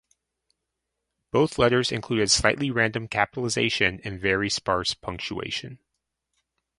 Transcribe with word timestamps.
Both 1.29 1.59
letters 1.59 1.91
included 1.91 2.31
slightly 2.31 2.71
random 2.71 3.07
capitalisation 3.07 4.01
and 4.03 4.19
very 4.19 4.49
sparse 4.49 4.95
punctuation. 4.95 5.77